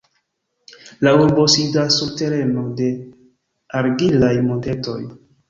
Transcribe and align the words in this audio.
La 1.07 1.11
urbo 1.25 1.45
sidas 1.55 1.97
sur 1.99 2.15
tereno 2.21 2.65
de 2.81 2.89
argilaj 3.83 4.35
montetoj. 4.49 4.99